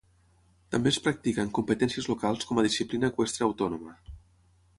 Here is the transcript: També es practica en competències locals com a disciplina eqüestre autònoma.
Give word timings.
També 0.75 0.91
es 0.93 0.97
practica 1.07 1.43
en 1.47 1.51
competències 1.57 2.07
locals 2.13 2.49
com 2.53 2.63
a 2.63 2.67
disciplina 2.69 3.13
eqüestre 3.15 3.47
autònoma. 3.51 3.95